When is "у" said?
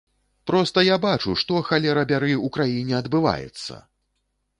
2.47-2.49